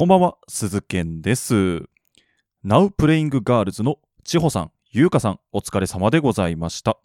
[0.00, 1.54] こんばんは、鈴健です。
[2.64, 6.96] Now Playing Girls の千穂さん、ゆうかさん、お疲れ様でございました。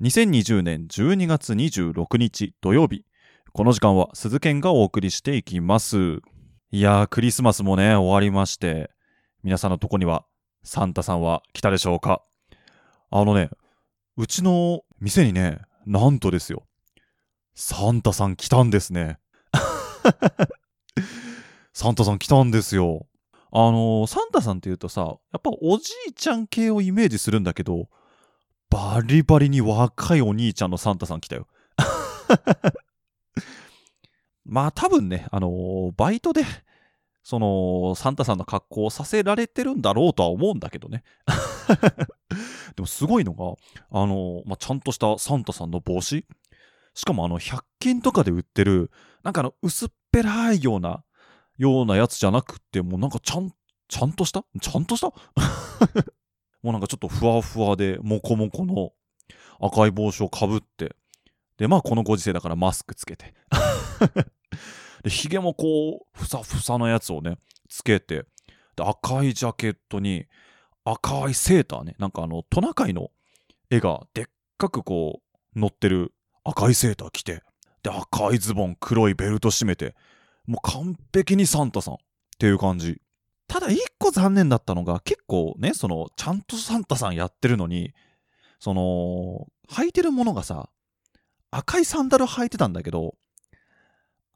[0.00, 3.04] 2020年12月26日土曜日、
[3.52, 6.20] この時間は鈴健がお送りしていきます。
[6.70, 8.92] いやー、クリスマスもね、終わりまして、
[9.42, 10.24] 皆さんのとこには
[10.62, 12.22] サンタさんは来たでしょうか？
[13.10, 13.50] あのね、
[14.16, 16.62] うちの店にね、なんとですよ、
[17.56, 19.18] サンタさん来たんですね。
[21.80, 23.06] サンタさん来たんですよ。
[23.50, 25.06] あのーサンタさんって言うとさ、や
[25.38, 27.88] っぱおじいちゃん系をイメージするんだけど、
[28.68, 31.46] バリバリに若いお兄ちゃんのサンタさん来たよ。
[34.44, 36.44] まあ多分ね、あのーバイトで、
[37.22, 41.02] その、サンタさんの格好をさせられてるんだろうとは思うんだけどね。
[42.76, 43.54] でもすごいのが、
[43.90, 46.26] あのーまあ、ちゃんとしたサンタさんの帽子
[46.92, 48.90] しかもあの、100均とかで売ってる、
[49.22, 51.04] なんかあの、薄っぺらいような、
[51.60, 53.52] ようなやつじゃなくて、もうなんかちゃん、
[53.86, 54.44] ちゃんとした？
[54.62, 55.08] ちゃんとした？
[56.62, 58.92] もうなんかちょっとふわふわで、もこもこの
[59.60, 60.96] 赤い帽子をかぶって、
[61.58, 63.34] で、まあこのご時世だからマスクつけて。
[65.04, 67.36] で、髭もこう、ふさふさのやつをね、
[67.68, 68.24] つけて、
[68.76, 70.26] で、赤いジャケットに、
[70.84, 73.10] 赤いセーターね、なんかあの、トナカイの
[73.68, 74.24] 絵がでっ
[74.56, 75.20] かくこ
[75.54, 77.42] う、乗ってる赤いセーター着て、
[77.82, 79.94] で、赤いズボン、黒いベルト締めて、
[80.46, 81.96] もう完璧にサンタさんっ
[82.38, 83.00] ていう感じ。
[83.46, 87.92] ただ一個残念だったのが、結構ね、その、ちゃんとサンタさんやってるのに、
[88.60, 90.68] その、履いてるものがさ、
[91.50, 93.14] 赤いサンダル履いてたんだけど、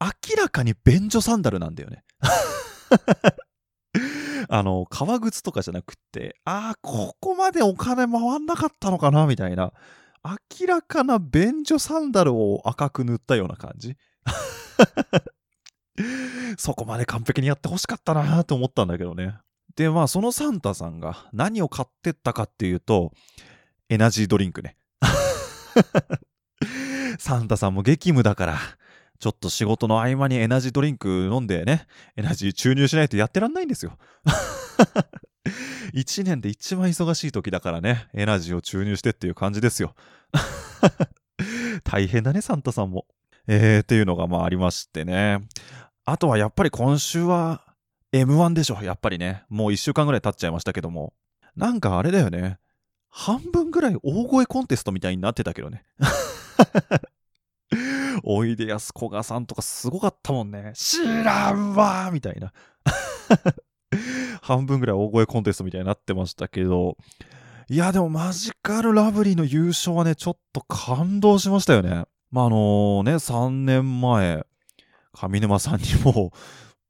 [0.01, 2.03] 明らかに便所サンダルなんだよね。
[4.49, 9.73] あの、革靴とかじゃなくって、ああ、ここまでお金回んなかったのかなみたいな。
[10.59, 13.95] 明らかな便所サンダルを赤く塗ったような感じ。
[16.57, 19.37] そこまで完璧にやってほしかったなと思ったんだけどね。
[19.75, 23.11] で、まあ、そのサンタさんが何を買ってったかっていうと、
[23.89, 24.77] エナジードリンクね。
[27.19, 28.59] サンタさんも激務だから、
[29.19, 33.97] ちょっと仕事の合間にエナジードリンク飲んでね、エナジー注入しないとやってらんないんですよ。
[35.93, 39.95] 一年で一番忙しい時だからね、エナジーを注入してっていう感じですよ。
[41.83, 43.05] 大変だね、サンタさんも。
[43.47, 45.39] えー、っていうのがまあありましてね。
[46.05, 47.61] あとはやっぱり今週は
[48.13, 49.43] M1 でしょ、やっぱりね。
[49.49, 51.13] もう一週間ぐらい経っちゃいましたけども。
[51.55, 52.59] なんかあれだよね。
[53.09, 55.83] 半分ぐらい大声コンテストみたいになってたけどね。
[58.23, 60.73] おいでやすこがさんとかすごかったもんね。
[60.75, 62.53] 知らんわみたいな。
[64.41, 66.97] 半分ぐらい大声コンテストみたいになってましたけど。
[67.67, 72.05] いや、でもマジカルラブリーの優勝はね、ちょっと感動しましたよね。
[72.31, 74.45] まあ、あのね、3年前、
[75.15, 76.31] 上沼さんにも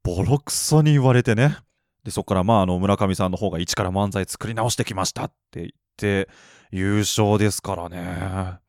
[0.02, 1.56] ボロクソに言われてね。
[2.04, 6.28] で、そこからまあ、あの、村上さんの方が一から漫才作り直してきましたって言って、
[6.70, 7.98] 優勝ですからね。
[8.08, 8.60] あ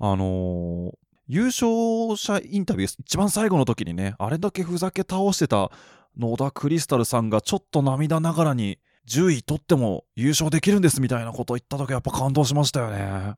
[0.00, 5.70] のー優勝者インタビュー、一番最後の時にね、あれだけふざけ倒してた
[6.18, 8.78] 野田クリスタルさんがちょっと涙ながらに
[9.08, 13.34] 10位取っても優勝できるんですみたいなこと言った時やっぱ感動しましたよね。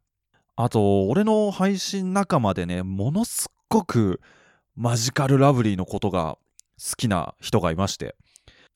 [0.57, 4.21] あと、俺の配信仲間でね、ものすっごく
[4.77, 6.37] マジカルラブリーのことが
[6.79, 8.17] 好きな人がいまして。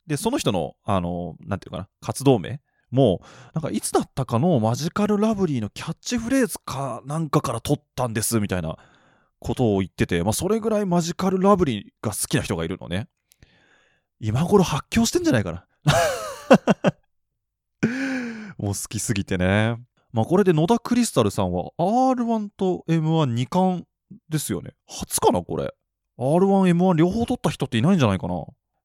[0.06, 2.60] で、その人の、あの、なんていうかな、活動名
[2.90, 8.76] もう、なんかいつだったかのマジカルラブリーのキャッチフレーズかなんかから取ったんですみたいな
[9.40, 13.08] ことを言ってて、まあそれぐらいマジカルラブリーが好きな人がいるのね。
[14.20, 15.66] 今頃発狂してんじゃないかな。
[18.56, 19.76] もう好きすぎてね。
[20.12, 23.84] まあこれで野田クリスタルさんは R1 と M12 冠
[24.28, 24.72] ですよね。
[24.86, 25.72] 初かなこれ。
[26.18, 28.34] R1、M1 両方取った人っていないんじゃないかな。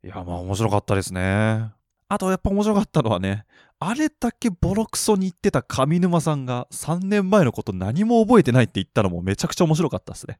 [0.04, 1.72] いや、まあ面白かったですね。
[2.08, 3.46] あとやっぱ面白かったのはね、
[3.80, 10.38] あれだけボロクソに言ってた上沼さんが3年前のこと何も覚えてないって言ったのもめちゃくちゃ面白かったですね。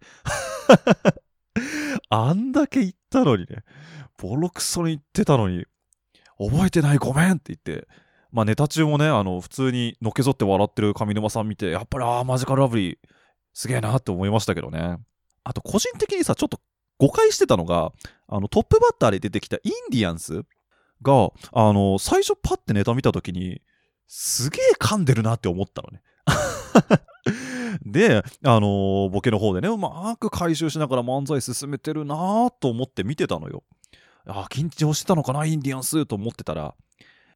[2.10, 3.64] あんだけ言ったのにね、
[4.18, 5.66] ボロクソに言ってたのに、
[6.38, 7.88] 覚えてないごめんって言って、
[8.32, 12.98] まあネタ中もね、あの、普通にのけぞって笑ってる上沼さん見て、やっぱりああ、マジカルラブリー、
[13.54, 14.98] すげえなって思いましたけどね。
[15.44, 16.60] あと個人的にさ、ちょっと
[16.98, 17.92] 誤解してたのが、
[18.28, 20.44] あの、トップバッターで出てきたインディアンス
[21.02, 23.62] が、あの、最初パッてネタ見たときに、
[24.08, 26.02] すげえ噛んでるなって思ったのね。
[27.86, 33.64] で、あのボケの方でね、うまく回収しながら漫才進めてるなと思って見てたのよ。
[34.26, 36.76] あ、緊張してたのかな、インディアンスと思ってたら、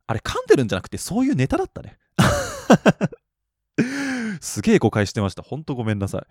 [0.07, 1.97] あれ噛んでるんじゃなくて、そういうネタだったね。
[4.39, 5.41] すげえ誤解してました。
[5.41, 6.21] ほんとごめんなさい。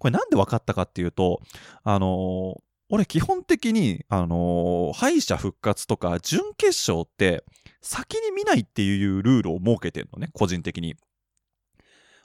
[0.00, 1.40] これなんで分かったかっていうと、
[1.84, 2.56] あの
[2.88, 7.44] 俺基本的に、あのー敗者復活とか準決勝って
[7.80, 10.96] 先に見ないっていうルールを設けてるのね、個人的に。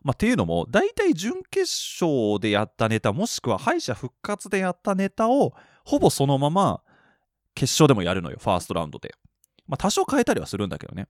[0.01, 6.81] まあ、っていうのも、大体準決勝でやったネタ、もしくは敗者復活でやったネタを、ほぼそのまま
[7.55, 9.15] 決勝でもやるのよ、ファーストラウンドで。
[9.67, 11.07] まあ、多少変えたりはするんだけどね。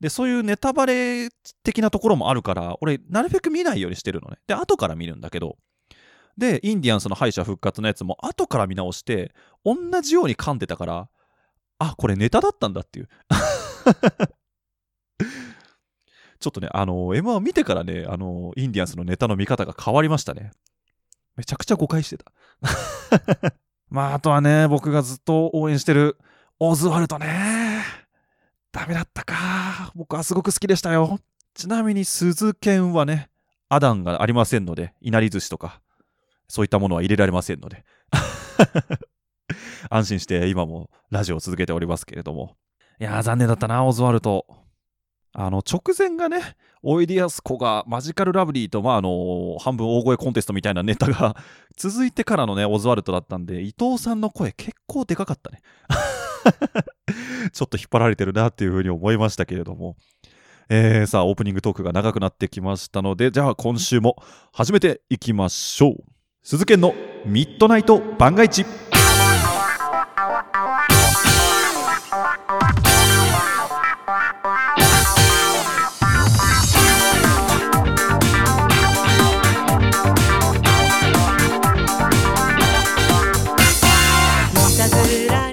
[0.00, 1.28] で、そういうネタバレ
[1.62, 4.38] 的なところもあるから、俺、なるべく見ないようにしてるのね。
[4.46, 5.58] で、後から見るんだけど、
[6.36, 9.34] で、インディアンスの敗者復活のやつも後から見直して、
[9.64, 11.08] 同じように噛んでたから、
[11.78, 13.08] あ、これネタだったんだっていう。
[16.40, 20.50] ちょっとね、あの、M1 見てからね、あの、インディアンスのネタの見方が変わりましたね。
[21.36, 22.32] めちゃくちゃ誤解してた。
[23.88, 26.18] まあ、あとはね、僕がずっと応援してる
[26.58, 27.82] オズワルドね。
[28.72, 29.92] ダメだったか。
[29.94, 31.18] 僕はすごく好きでしたよ。
[31.54, 33.30] ちなみに、鈴剣はね、
[33.68, 35.80] アダンがありませんので、いなり寿司とか、
[36.48, 37.84] そういったものは入れられませんので。
[39.90, 42.56] 安心して今もラジオを続けておりますけれども。
[43.00, 44.46] いやー、残念だったな、オズワルド。
[45.36, 51.36] あの、直前がね、おいでやすこがマジカルラブリーと、まあ、あの、半分大声コンテストみたいなネタが
[51.76, 55.60] 続いてからのね、オズワルドだったんで、伊藤さんの声結構でかかったね。
[57.52, 59.96] ちょっと引っ張られてるなっていうふうに思いましたけれども。
[60.68, 66.13] えー、さあ、オープニングトークが長くなってきましたので、じゃあ今週も始めていきましょう。
[66.46, 66.94] 鈴研の
[67.24, 68.66] ミッドナイト番外地。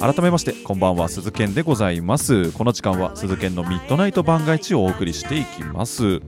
[0.02, 6.20] 改めましてこんばんは鈴研でございますこの時間は鈴研のミッドナイト番外地をお送りしていきます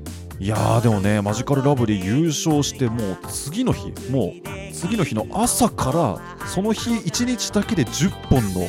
[0.44, 8.68] いやーでもねマジカルラブリー優勝してもう次の日もう次の日の朝からその日1日だけで10本の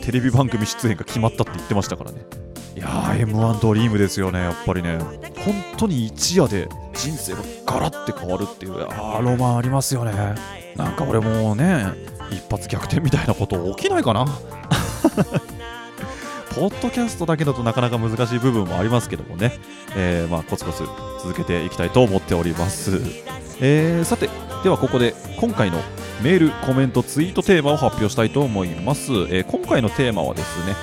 [0.00, 2.18] テレビ番組出演が決まったって言ってましたからね。
[2.74, 4.98] いやー M1 ドリームですよねやっぱりね。
[4.98, 10.34] 本当に一夜で人生がガラッて変わるっていうあーロマンありますよね。
[10.74, 11.86] なんか俺もうね
[12.32, 14.26] 一発逆転みたいなこと起きないかな。
[16.54, 19.58] ポッドキャストだけだとなかなか難しい部分もありますけどもね、
[19.96, 20.84] えーまあ、コツコツ
[21.22, 23.00] 続けていきたいと思っております、
[23.60, 24.28] えーさて
[24.62, 25.78] ではここで今回の
[26.22, 30.74] メールコメントツイートテーマを発表したいと思います、えー今回のテーマはですね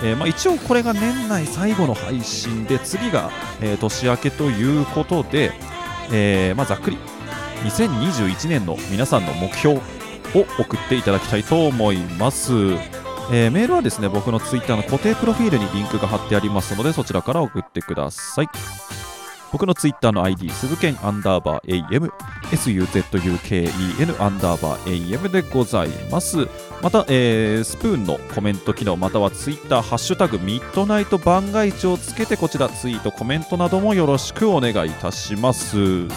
[0.00, 5.50] えーまあ、一応これが年内最後の配信で次が、えー年明けということで、
[6.12, 6.98] えーまあ、ざっくり
[7.64, 9.80] 2021年の皆さんの目標を
[10.58, 12.52] 送っていただきたいと思います、
[13.30, 18.48] えーメールはですね僕のツイッターの固定プロフィールにリンクが貼ってありますのでそちらから送ってください。
[19.50, 22.10] 僕のツイッターの ID 鈴剣アンダーバー AM
[22.50, 26.48] SUZUKEN アンダーバー AM でございます。
[26.82, 36.08] また、えースプーンのコメント機能またはツイッターハッシュタグミッドナイト番外地をつけてこちらツイートコメントなどもよろしくお願いいたします。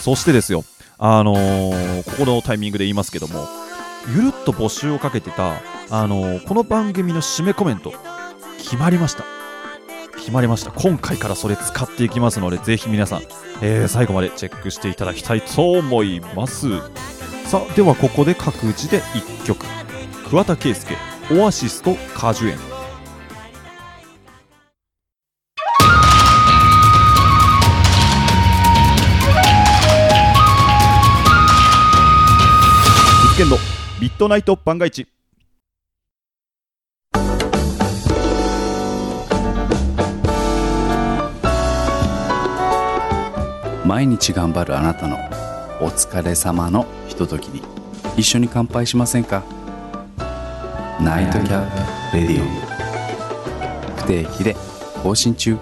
[0.00, 0.64] そしてですよ
[0.98, 3.48] あのーここのタイミングで言いますけども
[4.14, 5.60] ゆるっと募集をかけてた、
[5.90, 7.94] あのこの番組の締めコメント
[8.58, 9.24] 決まりました。
[10.16, 10.70] 決まりました。
[10.72, 13.22] 今回からそれ使っていきますのでぜひ皆さん、
[13.62, 16.78] えー最後までチェックしていただきたいと思います。
[17.46, 19.64] さあではここで各自で1曲。
[20.28, 20.94] 桑田佳祐
[21.40, 22.58] オアシスと果樹園。
[33.22, 33.56] 実験の
[34.02, 35.08] ミッドナイト番外地
[43.88, 45.16] 毎日頑張るあなたの
[45.80, 47.62] お疲れ様のひとときに。
[48.18, 49.42] 一緒に乾杯しませんか？
[51.00, 52.46] ナイトキャップレディオ。
[53.96, 54.54] 不定期で
[55.02, 55.54] 更新中。
[55.54, 55.60] ね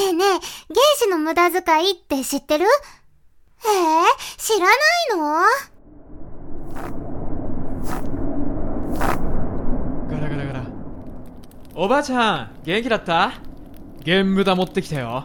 [0.00, 0.42] えねえ、原
[0.98, 2.64] 子の無駄遣いって知ってる？
[2.64, 4.76] えー、知らない
[5.16, 5.44] の
[10.08, 10.64] ガラガラガラ
[11.82, 13.32] おばあちゃん元気だった？
[14.04, 15.24] ゲームだ持ってきたよ。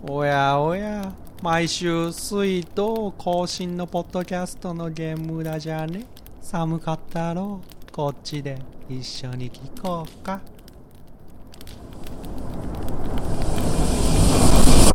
[0.00, 1.12] おやおや。
[1.42, 6.06] 毎週水と更新のポッドキャストのゲームだじゃね。
[6.40, 7.62] 寒かったろ。
[7.88, 10.34] うこっちで一緒に聞こうか。
[10.34, 10.38] あ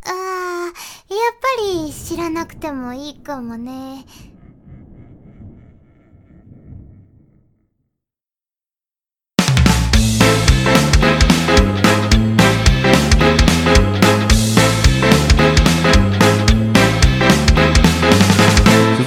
[0.05, 0.71] ー、やっ
[1.41, 4.05] ぱり知らなくてもいいかもね。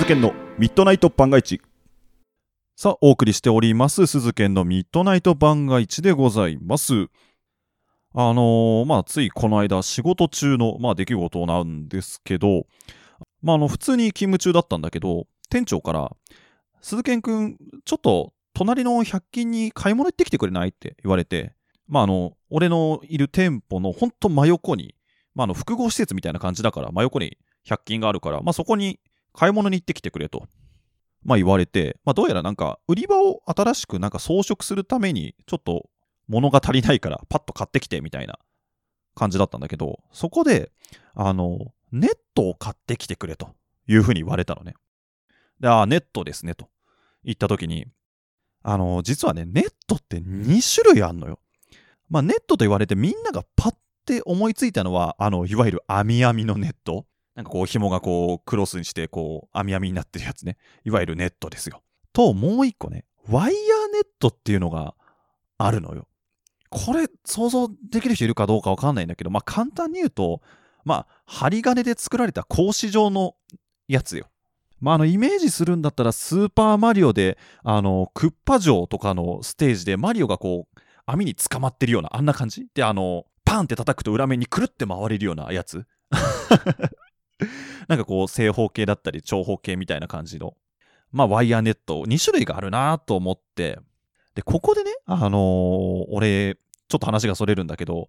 [0.04, 1.62] 鈴研のミッドナイト番外地。
[2.76, 7.06] さあお送りしております鈴研のミッドナイト番外地でございます。
[8.12, 12.66] あのーまあついこの間仕事中のまあ出来事なんですけど
[13.40, 16.14] まああの普通に勤務中だったんだけど店長から
[16.82, 17.56] 鈴研くん
[17.86, 20.68] ちょっと隣の100均に買い物行ってきてくれない？
[20.68, 21.54] って言われて
[21.88, 24.96] まああの俺のいる店舗のほんと真横に
[25.34, 29.00] まああの複合施設みたいな感じだから真横に100均があるからまあそこに
[29.34, 30.46] 買い物に行ってきてくれと
[31.24, 35.88] まあ言われて、まあどうやらなんか売り場を新しくなんか装飾するためにちょっと
[36.28, 38.38] 物が足りないからパッと買ってきてみたいな
[39.14, 40.70] 感じだったんだけど、そこで、
[41.14, 43.54] あの、ネットを買ってきてくれと
[43.86, 44.74] いうふうに言われたのね。
[45.60, 46.68] で、ああ、ネットですねと
[47.24, 47.86] 言った時に、
[48.62, 51.38] あの、実はね、ネットって2種類あんのよ。
[52.10, 53.74] まあネットと言われてみんながパッ
[54.04, 57.06] て思いついたのは、あの、いわゆる網網のネット。
[57.34, 60.56] なんかこう紐がこうクロスにしてこう網網になってるやつね。
[60.84, 61.82] いわゆるネットですよ。
[62.12, 64.94] と、もう一個ね、ワイヤーネットっていうのが
[65.58, 66.06] あるのよ。
[66.70, 70.42] これ想像できる人いるかどうかわかんないんだけど、まあ簡単に言うと、
[70.84, 73.34] まあ針金で作られた格子状の
[73.88, 74.26] やつよ。
[74.80, 82.66] まああのイメージするんだったらスーパーマリオであのクッパ城とかのステージでマリオがこう網に捕まってるようなあんな感じ？
[82.74, 85.86] であのパンって叩くと裏面にくるって回れるようなやつ
[87.88, 90.56] なんかこう正方形だったり長方形みたいな感じの。
[91.10, 93.78] まあワイヤーネット2種類があるなと思って。
[94.34, 96.56] でここでねあのー俺
[96.88, 98.08] ちょっと話がそれるんだけど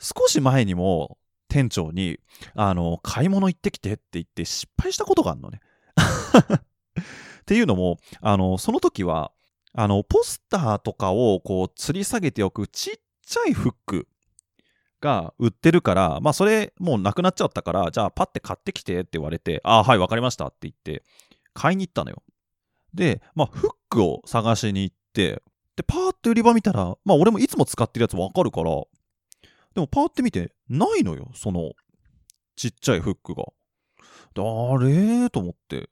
[0.00, 1.16] 少し前にも
[1.48, 2.18] 店長に
[2.54, 5.60] あの買い物行ってきてって言って失敗したことがあるのね。
[7.42, 9.30] っていうのもあのその時は
[9.72, 14.08] あのポスターとかをこう吊り下げておくちっちゃいフック
[15.04, 21.04] が売ってるから、まあそれもうなくなっちゃったから、じゃあパッて買ってきてって言われて、ああ、はい、わかりましたって言って、
[21.52, 22.22] 買いに行ったのよ。
[22.94, 25.42] で、まあフックを探しに行って、
[25.76, 28.70] で、パーって売り場見たら、まあ俺もいつも使ってるやつわかるから、
[29.74, 31.72] でもパーって見て、ないのよ、その、
[32.56, 33.44] ちっちゃいフックが。
[34.34, 35.90] であれと思って。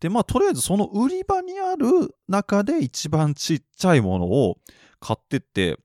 [0.00, 4.56] で、まあとりあえずその売り場にある中で一番ちっちゃいものを
[4.98, 5.78] 買ってって、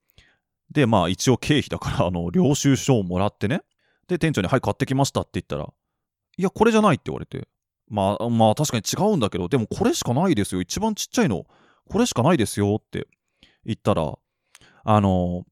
[0.75, 3.61] で、まあ一応経費だから、あの、領収書をもらってね。
[4.07, 5.71] で、店長に、はい、買ってきましたって言ったら、
[6.37, 7.47] いや、これじゃないって言われて。
[7.87, 10.61] まあ、まあ確かに違うんだけど、でもこれしかないですよ。
[10.61, 11.45] 一番ちっちゃいの、
[11.89, 13.07] これしかないですよって
[13.63, 14.15] 言ったら、
[14.83, 15.45] あの、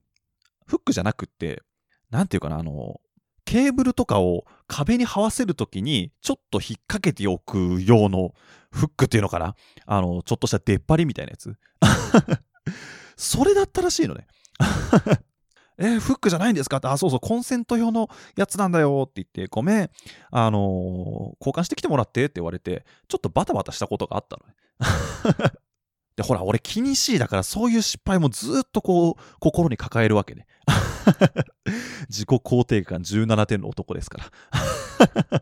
[0.67, 1.63] フックじゃなくって、
[2.09, 2.99] なんていうかな、あの、
[3.45, 8.33] ケーブルとかを壁に這わせるときに、ちょっと引っ掛けておく用の
[8.71, 11.55] フックっていうのかなあの、ちょっとした出っ張りみたいなやつ。
[13.15, 14.27] それだったらしいのね。
[15.79, 16.77] えーフックじゃないんですか？
[16.77, 19.89] って、あ、そうそう、コンセント用のやつなんだよって言って、ごめん、
[20.31, 20.61] あのー
[21.39, 24.53] 交換してきてもらってって言われて、ちょっとバタバタしたことがあったのね。
[26.15, 30.45] で、ほら、俺気にしいだから、そういう失敗もずっとこう、心に抱えるわけね。
[32.07, 34.27] 自己肯定感17点の男ですから。
[35.39, 35.41] っ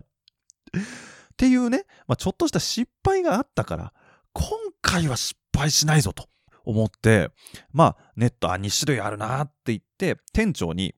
[1.35, 3.93] ていうね、まあ、ちょっとした失敗があったから、
[4.31, 4.47] 今
[4.81, 6.29] 回は失敗しないぞと
[6.65, 7.29] 思って、
[7.71, 10.95] まあ、ネット、あ、2種類あるなって言って、店長に、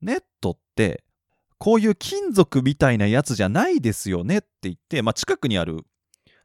[0.00, 1.04] ネットって、
[1.58, 5.84] こういう金属みたいなやつじゃないですよねって言って、まあ、近くにある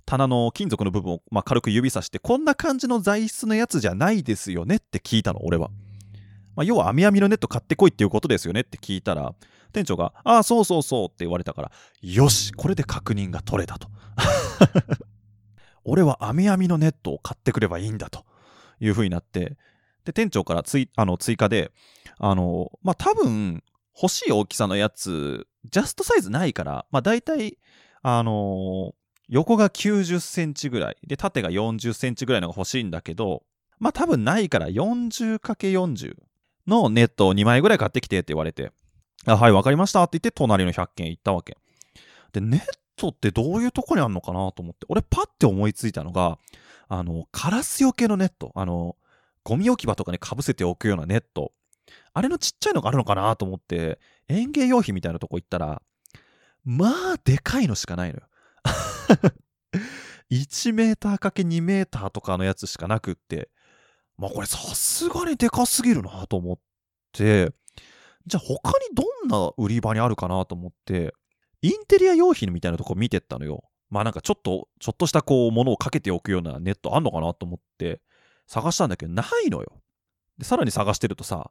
[0.06, 5.70] 棚の金属の部分を、まあ、軽く指さして、こんな感じの材質のやつじゃないですよねって聞いたの、俺は。
[6.56, 9.34] まあ、要は、網網のネット買ってこいっていうことですよねって聞いたら、
[9.74, 13.90] 店長が、ああ、そうそうそうって言われたから、よし、これで確認が取れたと。
[15.86, 18.26] 俺は網網のネットを買ってくればいいんだと。
[18.80, 19.58] いうふうになって、
[20.06, 21.72] で、店長から追あの追加で、
[22.20, 23.64] あの、まあ、多分、
[23.96, 27.58] 欲しい大きさのやつ、ジャストサイズないから、まあ、大体、
[28.08, 28.94] あの
[29.30, 33.44] 横が90センチぐらい、で、縦が40センチぐらいのが欲しいんだけど、
[33.80, 36.16] まあ、多分ないから 40×40
[36.68, 38.72] のネットを2枚ぐらい買ってきてって言われて、
[39.26, 41.58] あはい、わかりましたって言って、隣の100件行ったわけ。
[42.32, 42.62] で、ネッ
[42.96, 46.40] トってどういうとこにあるのかなと思って、俺パッて思いついたのが、
[46.88, 48.96] あの、カラスよけのネット、あの、
[49.44, 51.52] ゴミ置き場とかにかぶせておくようなネット、
[52.14, 55.82] あれのちっちゃいのがあるのかなと思って、園芸用品みたいなとこ行ったら、
[56.64, 58.24] まあ、でかいのしかないのよ。
[60.32, 63.50] 1メーターかけ2メーターとかのやつしかなくって、
[64.18, 66.60] まあこれさすがにでかすぎるなと思っ
[67.12, 67.52] て、
[68.26, 71.14] じゃあ他にどんな売り場にあるかなと思って、
[71.66, 73.64] インテリア用品みたいなとこ見てったのよ。
[73.90, 78.02] まあなんかちょっと、ちょっとしたこう、ものをかけておくようなネットあんのかなと思って、
[78.46, 79.82] 探したんだけど、ないのよ。
[80.38, 81.50] で、さらに探してるとさ、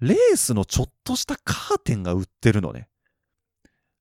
[0.00, 2.88] レースのちょっとしたカーテンが売ってるのね。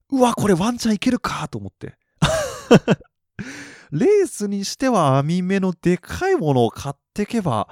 [0.10, 1.98] うわ、これワンチャンいけるかと思って。
[3.92, 7.68] レースにしては網目のでかいものを買ってけば、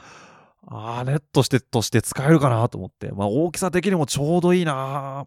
[0.68, 3.12] あーネットしてとして使えるかなと思って。
[3.12, 5.26] まあ大きさ的にもちょうどいいな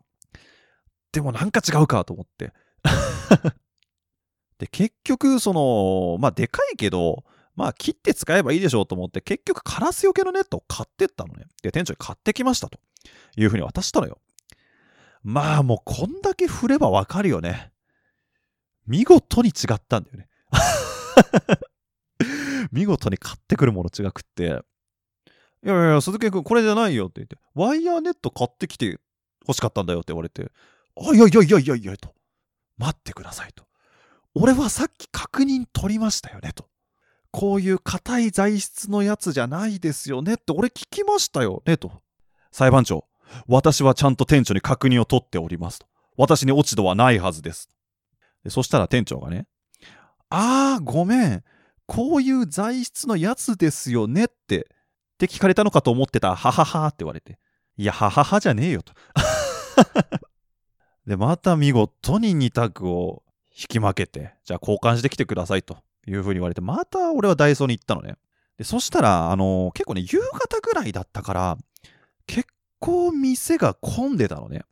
[1.14, 2.52] でもなんか違うかと思って。
[4.58, 11.46] で、結局、その、まあでかいけど、まあ切って使えばいいでしょうと思って、結局カラスよけのネットを買ってったのね。
[11.62, 12.80] で、店長に買ってきましたと
[13.36, 14.18] いうふうに渡したのよ。
[15.22, 17.72] まあもうこんだけ振ればわかるよね。
[18.88, 20.28] 見事に違ったんだよね。
[22.72, 24.64] 見事に買ってくるもの違くって、
[25.64, 28.98] いやいや、鈴木君、これじゃないよって言って、ワイヤーネット買ってきて
[29.46, 30.50] 欲しかったんだよって言われて、
[30.96, 32.14] あ、いやいやいやいやいや、と。
[32.78, 33.64] 待ってくださいと。
[34.34, 36.68] 俺はさっき確認取りましたよね、と。
[37.30, 41.92] こういう硬い材質のやつじゃないですよねって俺聞きましたよね、と。
[42.52, 43.06] 裁判長、
[43.48, 45.86] 私はちゃんと店長に確認を取っておりますと。
[46.16, 47.68] 私に落ち度はないはずです。
[48.44, 49.46] でそしたら店長がね、
[50.30, 51.44] あー、ごめん。
[51.86, 54.60] こういう材質のやつですよねって、
[55.14, 56.34] って聞かれたのかと思ってた。
[56.34, 57.38] はははって言われて。
[57.76, 58.92] いや、はははじゃねえよと。
[61.06, 68.16] で、また見事に2択を引き負けて、じゃあ交換してきてくださいというふうに言われて、また俺はダイソーに行ったのね。
[68.58, 71.58] で、そしたら、あの結構ね、夕方ぐらいだったから、
[72.26, 72.48] 結
[72.80, 74.62] 構店が混んでたのね。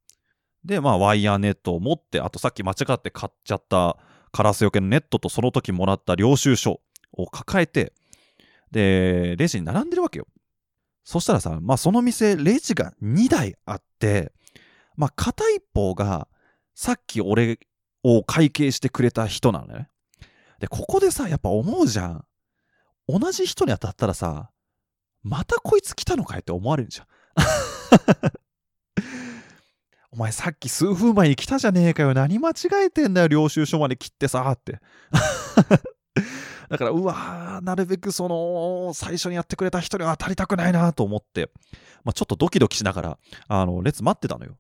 [0.65, 3.97] で、まあ、ワイヤーネットを持って、あとさっき間違って買っちゃった
[4.31, 6.81] カラスよけのネットとその時もらった領収書
[7.13, 7.93] を抱えて、
[8.71, 10.27] で、レジに並んでるわけよ。
[11.05, 14.33] そしたらさ、まあその店、レジが2台あって、
[15.03, 16.29] まあ片一方が、
[16.77, 17.59] さっき俺
[18.05, 19.89] を会計してくれた人なのね。
[20.61, 22.25] で、ここでさ、やっぱ思うじゃん。
[23.09, 24.53] 同じ人に当たったらさ、
[25.25, 27.07] またこいつ来たのかいって思われるじゃん。
[30.13, 32.15] お前さっき数分前に来たじゃねえかよ。
[32.15, 32.55] 何間違
[32.87, 33.29] えてんだよ。
[33.29, 34.79] 領収書まで切ってさ、って。
[36.71, 41.51] だから、うわー、なるべくその、最初にやってくれた人には当たりたくないなと思って、
[42.05, 44.57] まあ、ちょっとドキドキしながら、あの、列待ってたのよ。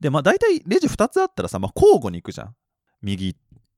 [0.00, 2.54] で、まあ、大体レジ2つあったらさ、まあ、交互に行くじゃん。
[3.02, 3.36] 右、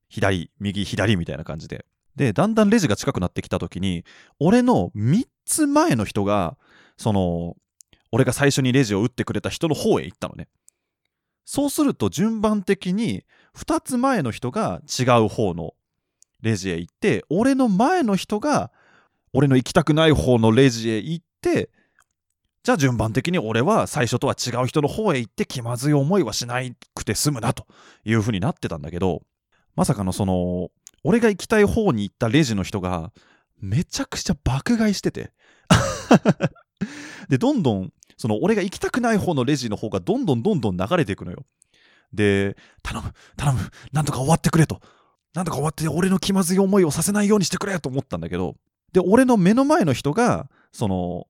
[0.09, 1.85] 左、右、左みたいな感じで。
[2.17, 4.05] で、だんだんレジが近くなってきた時に、
[4.39, 6.57] 俺の3つ前の人が、
[6.97, 7.57] その、
[8.13, 10.49] 俺が最初にレジを打ってくれた人の方へ行ったのね。
[11.45, 13.25] そうすると順番的に
[13.57, 15.75] 2つ前の人が違う方の
[16.41, 18.71] レジへ行って、俺の前の人が
[19.33, 21.71] 俺の行きたくない方のレジへ行って、
[22.65, 26.61] じゃあ順番的に俺は最初とは違う人の方へ行って気まずい思いはしな
[26.95, 27.67] くて済むなと
[28.05, 29.23] いう風になってたんだけど、
[29.75, 30.69] まさかのその、
[31.03, 33.13] 俺が行きたい方に行ったレジの人が
[33.61, 35.33] めちゃくちゃ爆買いしてて。
[37.29, 41.45] で、どんどん、その俺が行きたくない方のレジの方がどんどんどんどん流れていくのよ。
[42.13, 43.59] で、頼む、頼む、
[43.93, 44.81] なんとか終わってくれと。
[45.35, 48.55] なんとか終わって俺の気まずい思いをさせないようにしてくれと思ったんだけど、
[48.93, 51.27] で、俺の目の前の人が、その、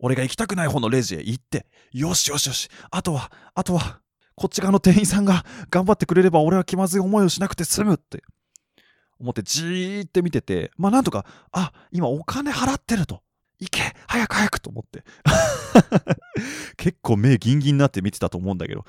[0.00, 4.00] 俺が行きたくない方のレジへ行って、よしよしよし、あとは、あとは、
[4.34, 8.22] こっち側の店員さんが頑張ってくれれば俺は気まずい思いをしなくて済むって
[9.20, 13.22] 思ってじーって見てて、まあなんとか、あ、今お金払ってると。
[13.60, 15.04] 行け早く早くと思って。
[16.78, 18.86] 結構目ギンギンになって見てたと思うんだけど。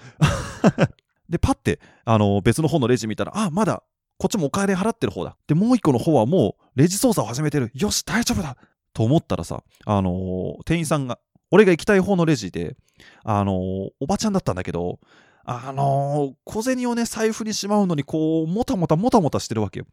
[1.28, 3.84] で、パッて、あの、別の方のレジ見たら、あ、まだ、
[4.17, 5.36] こっちもお金払ってる方だ。
[5.47, 7.71] で、もう一個の方はもう、レジ操作を始めてる。
[7.74, 8.56] よし、大丈夫だ
[8.93, 11.19] と思ったらさ、あのー店員さんが、
[11.51, 12.75] 俺が行きたい方のレジで、
[13.23, 13.56] あのー
[13.99, 14.99] おばちゃんだったんだけど、
[15.43, 19.86] あのー小銭をね、財布にしまうのに、こう、もたもたもたもたしてるわけよ。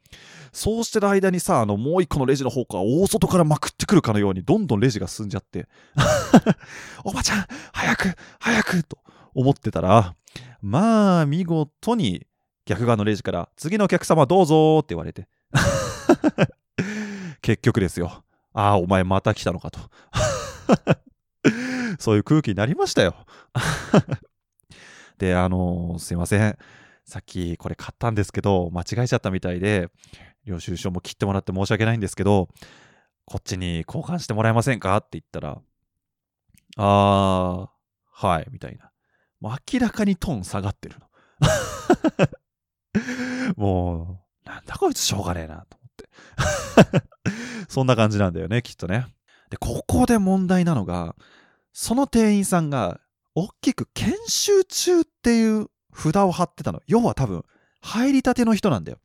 [0.53, 5.69] そうしてる間にさ、あの、もう一個のレジの方から大外からまくってくるかのように、どんどんレジが進んじゃって、
[7.05, 8.99] おばちゃん、早く、早くと
[9.35, 10.15] 思ってたら、
[10.61, 12.27] まあ、見事に
[12.67, 15.29] 逆側のレジから、次のお客様どうぞって言われて。
[17.41, 18.23] 結局ですよ。
[18.53, 19.81] ああ、お前また来たのかと。
[21.99, 23.15] そういう空気になりましたよ。
[25.19, 26.57] で、あのーすいません。
[27.05, 29.91] さっきこれ買ったんですけど、間違えちゃったみたいで、
[30.45, 32.49] 領収書も切ってもらって申し訳ないんですけど、
[33.25, 35.61] こっちに交換してもらえませんかって言ったら、
[36.77, 37.69] あー、
[38.27, 38.91] はい、みたいな。
[39.41, 41.09] もう明らかにトーン下がってるの。
[43.57, 45.78] もう、なんだこいつしょうがねえなと。
[47.69, 49.07] そんな感じなんだよね、きっとね。
[49.51, 51.17] で、ここで問題なのが、
[51.73, 53.01] その店員さんが、
[53.35, 56.83] 大きく研修中っていう札を貼ってたの。
[56.87, 57.45] 要は多分、
[57.81, 58.99] 入りたての人なんだよ。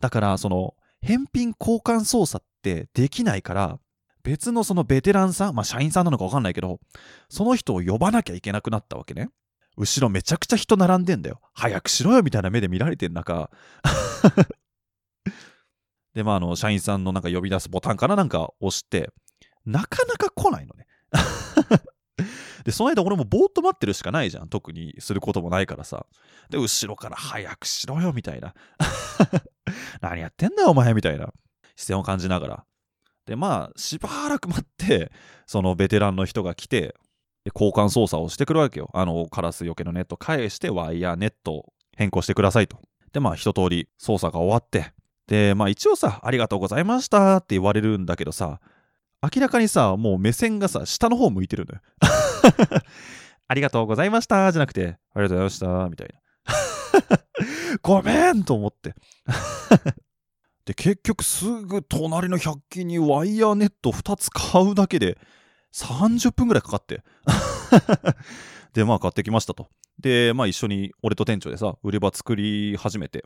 [0.00, 3.78] だから、その、返品交換操作ってできないから、
[4.22, 6.80] 別のそのベテランさん、まあ社員さんなのかわかんないけど、
[7.28, 9.28] その人を呼ばなきゃいけなくなったわけね。
[9.76, 11.40] 後ろめちゃくちゃ人並んでんだよ。
[11.52, 13.50] 早くしろよみたいな目で見られてん中、
[16.14, 19.10] で、まあ、あの、社員さんのなんか呼び出すボタンかななんか押して、
[19.66, 20.86] なかなか来ないのね。
[22.64, 24.48] で、その間俺もぼーっと待ってるしかないじゃん。
[24.48, 26.06] 特にすることもないからさ。
[26.50, 28.54] で、後ろから早くしろよ、みたいな。
[30.00, 31.32] 何やってんだよ、お前、みたいな
[31.76, 32.64] 視線を感じながら。
[33.26, 35.12] で、まあ、しばらく待って、
[35.46, 36.94] そのベテランの人が来て、
[37.44, 38.88] で交換操作をしてくるわけよ。
[38.94, 42.80] あの、カラスよけのネット返して、ワイヤーネット変更してくださいと。
[43.12, 44.93] で、まあ、一通り操作が終わって、
[45.26, 48.60] で、まあ、一応さ、ありがとうございましたって言われるんだけどさ、
[49.22, 51.80] 明らかにさ、もう目線がさ、下の方向いてるのよ。
[53.48, 56.20] ありがとうございましたじゃなくて、ありがとうございましたみたいな。
[57.82, 58.94] ごめんと思って。
[60.64, 65.18] で、結局すぐ隣の100均にワイヤーネット2つ買うだけで
[65.74, 67.02] 30分ぐらいかかって。
[68.72, 69.68] で、まあ買ってきましたと。
[69.98, 73.24] で、まあ一緒に俺と店長でさ、売れ場作り始めて。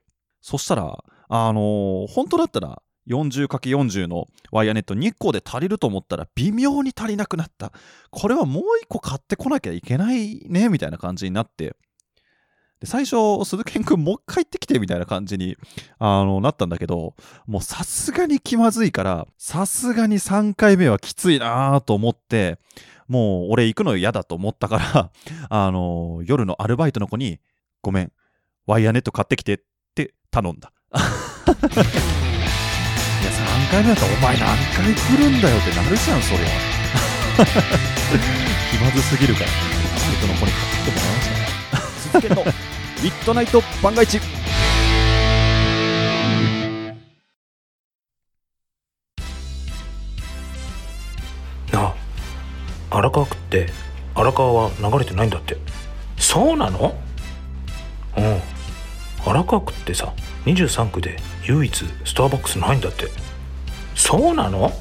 [0.48, 7.70] そしたら、あのー本当だったら 40×40 のワイヤーネット2個で足りると思ったら微妙に足りなくなった。
[8.10, 11.76] これはもう1個買ってこなきゃいけないね、みたいな感じになって。
[12.80, 15.58] で最初、鈴賢くんもう一回行ってきてみたいな感じに
[15.98, 17.14] あのなったんだけど、
[17.46, 22.58] もうさすがに気まずいから、さすがに3回目はきついなと思って、
[23.06, 25.10] もう俺行くの嫌だと思ったから、
[25.50, 27.38] あの夜のアルバイトの子に、
[27.82, 28.12] ごめん、
[28.66, 29.64] ワイヤーネット買ってきてって
[30.30, 30.72] 頼んだ。
[30.94, 31.02] いや、
[33.30, 36.46] 3回目だったらお前何回来るんだよってなるじゃん、そりゃ。
[38.70, 39.54] 気まずすぎるから、アル
[40.10, 41.38] バイトの子に買ってもらいましたね。
[42.12, 42.44] 鈴研の
[43.02, 44.20] ミッドナイト万が一。
[51.72, 51.94] なあ
[52.90, 53.70] 荒川区って
[54.14, 55.56] 荒川は流れてないんだって
[56.16, 56.94] そうなの？
[58.16, 58.40] うん
[59.28, 60.14] 荒川区ってさ
[60.46, 63.08] 23区で唯一スターバックスないんだって。
[63.94, 64.72] そうなの？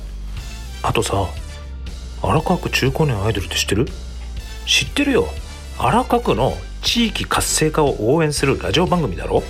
[0.84, 1.28] あとさ
[2.22, 3.88] 荒川区中高年アイドルって知ってる？
[4.66, 5.28] 知ってるよ。
[5.78, 9.44] 荒川区の地域活性化を応援するラジオ番組だろ？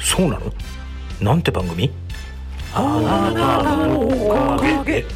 [0.00, 0.52] そうなの？
[1.20, 1.92] なんて番組？
[2.74, 5.02] あなたのおかげ。
[5.02, 5.06] で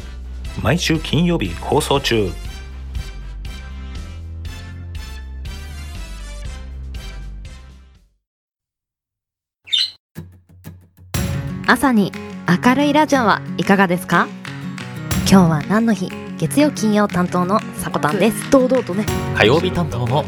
[0.63, 2.31] 毎週金曜日放送中
[11.67, 12.11] 朝に
[12.63, 14.27] 明るいラジオはいかがですか？
[15.27, 16.11] 今日は何の日？
[16.37, 18.51] 月曜金曜担当のさこたんです。
[18.51, 19.03] 堂々とね。
[19.35, 20.23] 火曜日担当の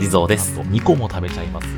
[0.00, 0.58] 地蔵です。
[0.58, 1.68] 2個も食べちゃいます。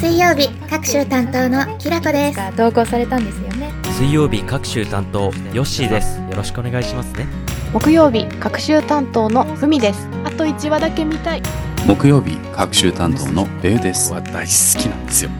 [0.00, 2.56] 水曜日、各週担当のきらこです。
[2.56, 3.70] 投稿されたんですよね。
[3.98, 6.18] 水曜日各週担当ヨッシーです。
[6.18, 7.26] よろしくお願いしますね。
[7.74, 10.08] 木曜日学習担当のふみです。
[10.24, 11.42] あと1話だけ見たい。
[11.86, 14.10] 木曜日各週担当のベウです。
[14.10, 15.30] は大好きなんですよ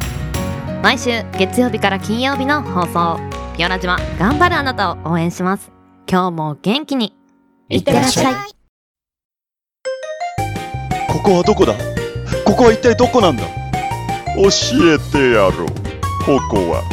[0.81, 3.19] 毎週月曜日から金曜日の放送。
[3.57, 5.73] ピオラジは頑張るあなたを応援します。
[6.09, 7.17] 今日も元気に。
[7.69, 8.35] いってらっしゃい。
[11.09, 11.75] ここはどこだ？
[12.47, 13.43] ここは一体どこなんだ？
[14.37, 14.49] 教
[14.95, 15.69] えてやろう。
[16.25, 16.85] ここは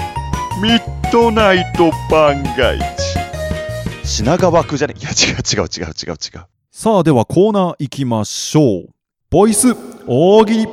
[0.63, 2.83] ミッドナイト番外地
[4.03, 4.95] 品川区じゃね？
[4.97, 6.45] いや違う違う違う違う違う。
[6.71, 8.89] さあではコーナー行きましょう。
[9.29, 9.75] ボイス
[10.07, 10.67] 大喜利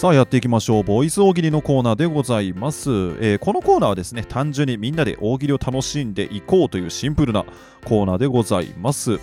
[0.00, 0.82] さあやっていきましょう。
[0.82, 7.44] ボイス大喜利のコーナーでございます、えーこのコーナーはですね単純にみんなで大喜利を楽しんでいこうというシンプルな
[7.84, 9.20] コーナーでございます。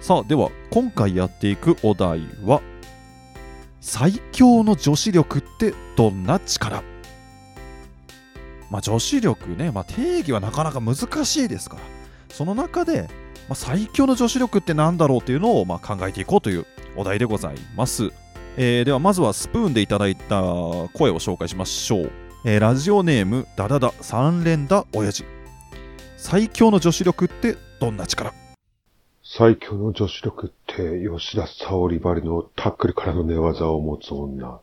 [0.00, 2.62] さあでは今回やっていくお題は
[3.82, 6.82] 最強の女子力ってどんな力？
[8.70, 10.94] まあ女子力ね、まあ、定義はなかなか難
[11.26, 11.82] しいですから。
[12.30, 13.02] その中で、
[13.50, 16.64] まあ、最強の女子力って何だろうっていうのをま考えていこうという
[16.96, 18.10] お題でございます、
[18.62, 20.42] えーではまずはスプーンでいただいた
[20.92, 22.12] 声を紹介しましょう、
[22.44, 25.24] えーラジオネームダダダ三連打親父
[26.18, 28.34] 最強の女子力ってどんな力？
[29.24, 34.60] 最強の女子力って吉田沙保里ばりのタックルからの寝技を持つ女。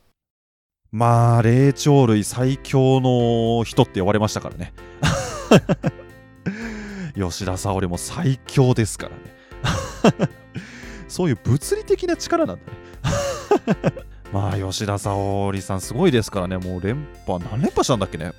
[0.91, 4.73] まあ、霊長類最強の人って呼ばれましたからね。
[7.17, 10.29] 吉田沙保里も最強ですからね。
[11.09, 12.86] そういう物理的な力なんだね。
[14.33, 16.57] まあ、吉田沙保里さんすごいですからね。
[16.57, 18.33] もう連覇、何連覇したんだっけね。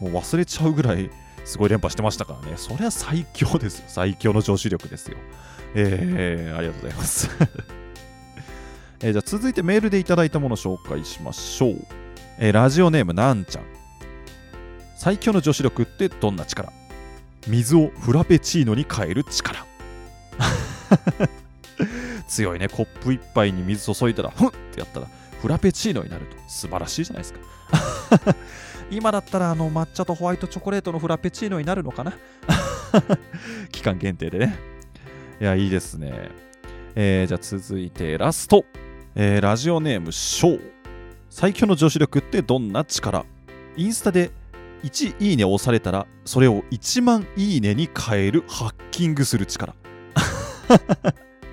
[0.00, 1.10] もう忘れちゃうぐらい
[1.44, 2.54] すごい連覇してましたからね。
[2.56, 3.84] そりゃ最強ですよ。
[3.88, 5.16] 最強の女子力ですよ。
[5.74, 7.30] えー、ありがとうございます。
[9.00, 11.86] えーじゃあ続いてメールでいただいたもの紹介しましょう。
[12.38, 13.64] えーラジオネームなんちゃん。
[14.96, 16.72] 最強の女子力ってどんな力？
[17.46, 19.64] 水をフラペチーノに変える力。
[22.28, 22.68] 強いね。
[22.68, 25.06] コップ一杯に水注いだらふんってやったら
[25.40, 26.36] フラペチーノになると。
[26.48, 27.40] 素晴らしいじゃないですか。
[28.90, 32.12] 今だったらあの抹茶とホワイトチョコレートのフラペチーノになるのかな？
[33.70, 34.58] 期間限定でね。
[35.40, 36.30] いやいいですね。
[36.94, 38.64] えー、じゃあ続いてラスト、
[39.14, 40.60] えー、ラジオネームショー。
[41.30, 43.26] 最強の女子力ってどんな力？
[43.76, 44.32] インスタで
[44.82, 49.74] 1いいね押されたらそれを1万いいねに変えるハッキングする力。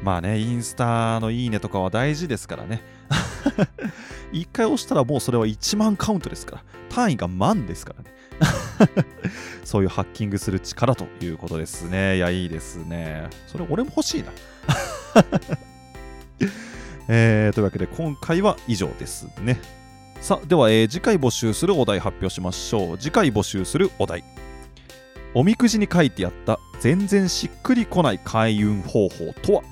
[0.03, 2.81] まあねインスタのいいねとかは大事ですからね。
[4.33, 6.63] 1回押したらもうそれは1万カウントですから。
[6.89, 8.15] 単位が万ですからね。
[9.63, 12.17] そういうハッキングする力ということですね。
[12.17, 13.29] いやいいですね。
[13.47, 14.31] それ俺も欲しいな。
[17.07, 19.59] えー、というわけで今回は以上ですね。
[20.21, 22.97] さあでは、えー、次回募集するお題発表しましょう。
[22.97, 24.23] 次回募集するお題。
[25.33, 29.63] おみくじに書いてあった全然しっくりこない開運方法とは、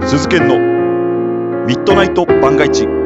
[0.08, 0.58] 鈴研の
[1.65, 2.96] ミッドナイト万が一。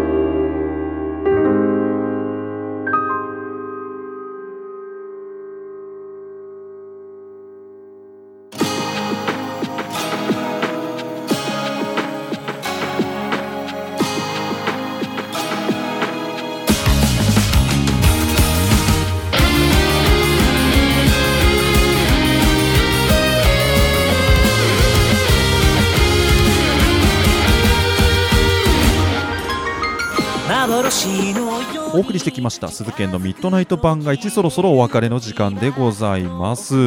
[31.94, 36.74] お送りしてきました鈴研のミッドナイト番外地そろそろお別れの時間でございます。
[36.74, 36.78] い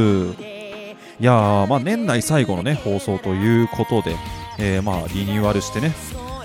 [1.20, 4.16] やーまあ年内最後のね放送ということで、
[4.58, 5.92] えー、まあリニューアルしてね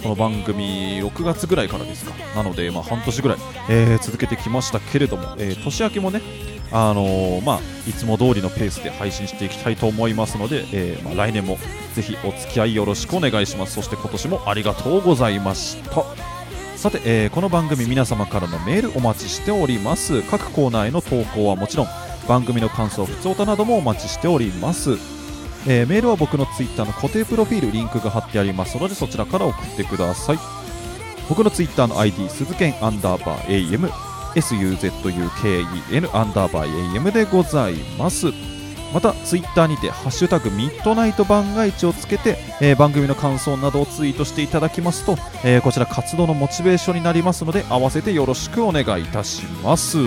[0.04, 2.14] この番組6月ぐらいからですか。
[2.36, 3.38] なのでまあ半年ぐらい、
[3.70, 6.22] えー、続けてきましたけれども、えー、年明けもね
[6.72, 11.58] あのー、まあ、いつも通りのペースで配信していきたいと思いますので、えー、まあ、来年も
[11.96, 13.74] ぜひお付き合いよろしくお願いします。
[13.74, 16.39] そして今年もありがとうございました。
[16.80, 20.22] さて、えー、この番組皆様からのメールお待ちしております。
[20.22, 21.88] 各コーナーへの投稿はもちろん
[22.26, 24.92] 番組の感想ふつおたなどもお待ちしております、
[25.68, 28.78] えー、メールは僕のツイッターの固定プロフィールリンクが貼ってあります。
[28.78, 30.40] のでそちらから送ってください。
[31.28, 33.90] 僕のツイッターの ID 鈴剣アンダーバー AM
[34.36, 38.28] SUZUKEN アンダーバー AM でございます。
[38.94, 49.98] またツイッターにて「ハッシュタグミッドナイト番外地」をつけて、えー、番組の感想などをツイートしていただきますと、えー、こちら活動のモチベーションになりますので合わせてよろしくお願いいたします。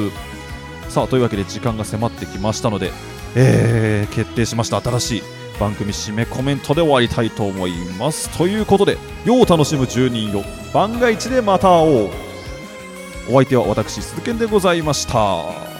[0.88, 2.92] さあというわけで時間が迫ってきましたので、
[3.34, 5.22] えー、決定しました新しい
[5.58, 8.28] 番組締めコメントで終わりたいと思います。
[8.36, 12.10] ということで世を楽しむ住人よ番外地でまた会おう。
[13.30, 15.71] お相手は私鈴研でございました。